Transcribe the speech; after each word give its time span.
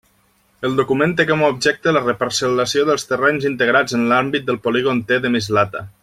El 0.67 0.71
document 0.77 1.11
té 1.19 1.25
com 1.31 1.43
a 1.43 1.49
objecte 1.57 1.93
la 1.93 2.01
reparcel·lació 2.05 2.85
dels 2.89 3.05
terrenys 3.11 3.45
integrats 3.53 3.99
en 4.01 4.07
l'àmbit 4.13 4.49
del 4.51 4.59
polígon 4.69 5.07
T 5.13 5.21
de 5.27 5.33
Mislata. 5.37 5.89